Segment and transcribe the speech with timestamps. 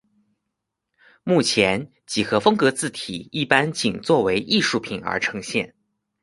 [1.23, 5.75] 目前几何风格字体一般仅作为艺术品而呈现。